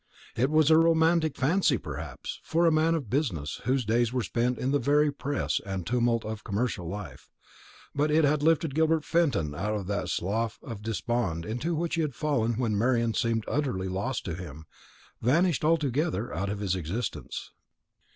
[0.35, 4.57] It was a romantic fancy, perhaps, for a man of business, whose days were spent
[4.57, 7.29] in the very press and tumult of commercial life;
[7.93, 12.01] but it had lifted Gilbert Fenton out of that slough of despond into which he
[12.01, 14.65] had fallen when Marian seemed utterly lost to him
[15.21, 17.51] vanished altogether out of his existence.